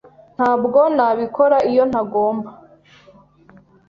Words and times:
Ntabwo 0.35 0.79
nabikora 0.95 1.57
iyo 1.69 1.83
ntagomba. 1.89 2.49